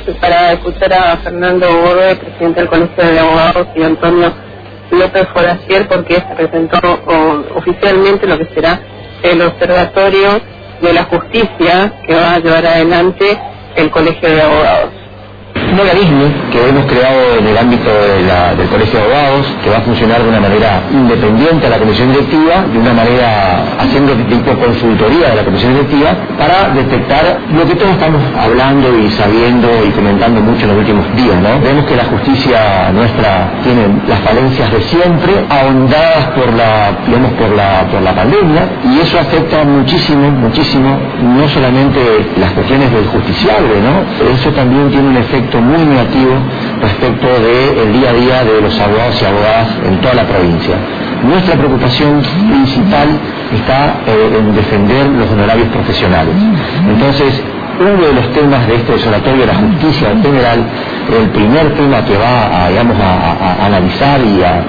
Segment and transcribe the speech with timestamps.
[0.00, 4.32] para escuchar a Fernando Borbe, presidente del Colegio de Abogados, y Antonio
[4.90, 6.78] López Foracier, porque se presentó
[7.54, 8.80] oficialmente lo que será
[9.22, 10.40] el Observatorio
[10.80, 13.38] de la Justicia que va a llevar adelante
[13.76, 14.92] el Colegio de Abogados
[15.72, 19.80] un organismo que hemos creado en el ámbito del Colegio de Abogados, que va a
[19.80, 25.30] funcionar de una manera independiente a la comisión directiva, de una manera haciendo tipo consultoría
[25.30, 30.40] de la comisión directiva, para detectar lo que todos estamos hablando y sabiendo y comentando
[30.40, 31.36] mucho en los últimos días.
[31.40, 31.60] ¿no?
[31.60, 37.50] Vemos que la justicia nuestra tiene las falencias de siempre, ahondadas por la, digamos, por
[37.56, 42.00] la, por la pandemia, y eso afecta muchísimo, muchísimo, no solamente
[42.38, 44.04] las cuestiones del justiciable, ¿no?
[44.32, 46.34] eso también tiene un efecto muy negativo
[46.80, 50.76] respecto del día a día de los abogados y abogadas en toda la provincia.
[51.22, 53.08] Nuestra preocupación principal
[53.54, 56.34] está eh, en defender los honorarios profesionales.
[56.88, 57.42] Entonces,
[57.80, 60.64] uno de los temas de este observatorio de la justicia en general,
[61.10, 64.64] el primer tema que va a, digamos, a, analizar y a,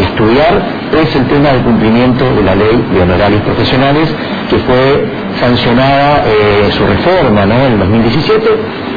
[0.00, 4.08] estudiar es el tema del cumplimiento de la ley de honorarios profesionales
[4.48, 5.04] que fue
[5.38, 8.44] sancionada eh, su reforma en el 2017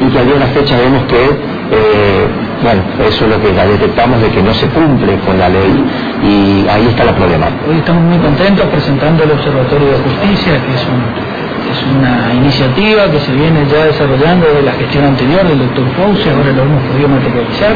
[0.00, 1.24] y que de la fecha vemos que
[1.72, 2.26] eh,
[2.62, 5.84] bueno, eso es lo que detectamos de que no se cumple con la ley
[6.22, 7.62] y ahí está la problemática.
[7.68, 13.20] Hoy estamos muy contentos presentando el Observatorio de Justicia, que es un una iniciativa que
[13.20, 17.08] se viene ya desarrollando de la gestión anterior del doctor Fauci, ahora lo hemos podido
[17.08, 17.72] materializar.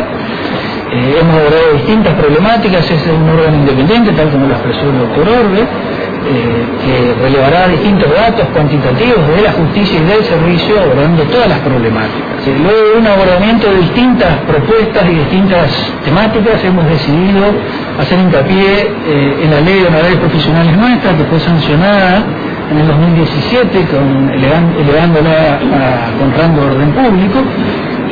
[0.90, 5.28] Eh, hemos abordado distintas problemáticas, es un órgano independiente, tal como lo expresó el doctor
[5.28, 5.66] Orbe,
[6.24, 12.46] que relevará distintos datos cuantitativos de la justicia y del servicio, abordando todas las problemáticas.
[12.46, 15.70] Eh, luego de un abordamiento de distintas propuestas y distintas
[16.04, 17.52] temáticas, hemos decidido
[18.00, 18.90] hacer hincapié
[19.42, 22.24] en la ley de honorarios profesionales nuestra, que fue sancionada
[22.70, 27.42] en el 2017 con, elevándola a, con rango de orden público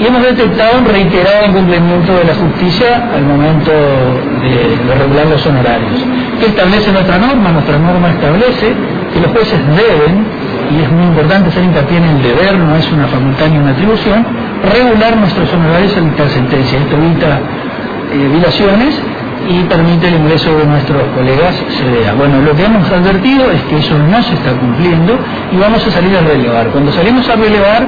[0.03, 6.03] y hemos detectado un reiterado incumplimiento de la justicia al momento de, regular los honorarios.
[6.41, 7.53] ¿Qué establece nuestra norma?
[7.53, 8.75] Nuestra norma establece
[9.15, 10.27] que los jueces deben,
[10.75, 13.71] y es muy importante hacer hincapié en el deber, no es una facultad ni una
[13.71, 14.27] atribución,
[14.75, 16.79] regular nuestros honorarios al dictar sentencia.
[16.79, 17.41] Esto evita
[18.13, 19.01] eh, violaciones
[19.49, 22.15] y permite el ingreso de nuestros colegas CDA.
[22.15, 25.19] Bueno, lo que hemos advertido es que eso no se está cumpliendo
[25.53, 26.69] y vamos a salir a relevar.
[26.69, 27.87] Cuando salimos a relevar,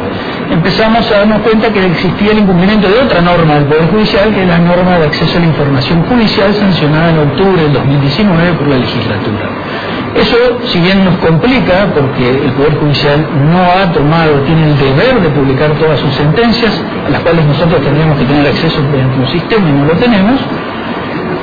[0.50, 4.42] empezamos a darnos cuenta que existía el incumplimiento de otra norma del Poder Judicial, que
[4.42, 8.68] es la norma de acceso a la información judicial sancionada en octubre del 2019 por
[8.68, 9.48] la legislatura.
[10.14, 10.36] Eso,
[10.66, 15.28] si bien nos complica, porque el Poder Judicial no ha tomado, tiene el deber de
[15.30, 16.72] publicar todas sus sentencias,
[17.06, 20.40] a las cuales nosotros tendríamos que tener acceso mediante un sistema y no lo tenemos,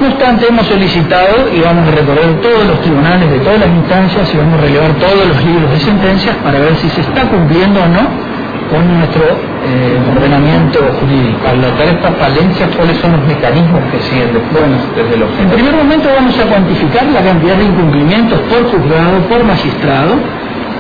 [0.02, 4.34] no obstante, hemos solicitado y vamos a recorrer todos los tribunales de todas las instancias
[4.34, 7.82] y vamos a relevar todos los libros de sentencias para ver si se está cumpliendo
[7.82, 8.32] o no
[8.72, 9.22] con nuestro
[9.68, 11.44] eh, ordenamiento jurídico.
[11.46, 14.64] Al notar estas falencias, ¿cuáles son los mecanismos que siguen después
[14.96, 15.30] desde los...
[15.38, 20.16] En primer momento vamos a cuantificar la cantidad de incumplimientos por juzgado, por magistrado.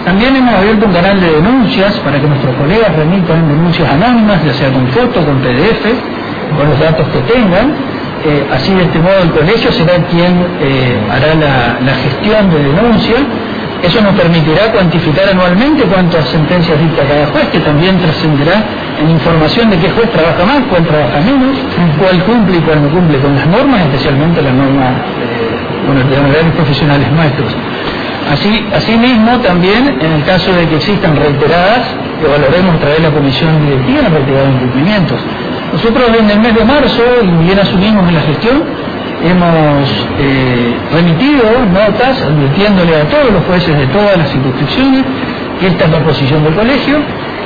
[0.06, 4.54] También hemos abierto un canal de denuncias para que nuestros colegas remitan denuncias anónimas, ya
[4.54, 5.84] sea con foto, con PDF,
[6.58, 7.91] con los datos que tengan
[8.24, 13.18] eh, así de este modo el colegio será quien eh, hará la, gestión de denuncia.
[13.82, 18.62] Eso nos permitirá cuantificar anualmente cuántas sentencias dicta cada juez, que también trascenderá
[19.02, 21.58] en información de qué juez trabaja más, cuál trabaja menos,
[21.98, 26.18] cuál cumple y cuál no cumple con las normas, especialmente las normas eh, con de
[26.18, 27.56] honorarios profesionales nuestros.
[28.32, 31.82] Así, asimismo, también en el caso de que existan reiteradas,
[32.24, 35.20] evaluaremos a través de la comisión directiva la reiterados incumplimientos.
[35.72, 38.64] Nosotros en el mes de marzo, y bien asumimos en la gestión,
[39.24, 39.90] hemos
[40.20, 45.06] eh, remitido notas advirtiéndole a todos los jueces de todas las circunscripciones
[45.60, 46.98] que esta es la posición del colegio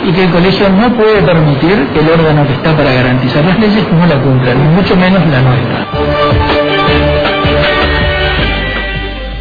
[0.07, 3.59] y que el colegio no puede permitir que el órgano que está para garantizar las
[3.59, 5.87] leyes no la cumpla, ni mucho menos la nuestra.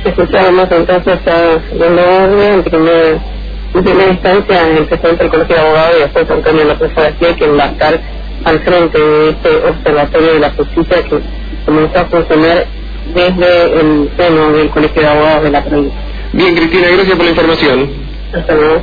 [0.05, 1.99] Escuchábamos entonces a Don
[2.39, 3.19] en primer
[3.75, 7.59] en primera instancia el presidente del Colegio de Abogados y después Antonio López García, quien
[7.59, 8.01] va a estar
[8.45, 11.21] al frente de este observatorio de la justicia que
[11.65, 12.67] comenzó a funcionar
[13.15, 16.01] desde el seno del Colegio de Abogados de la provincia.
[16.33, 17.91] Bien, Cristina, gracias por la información.
[18.33, 18.83] Hasta luego.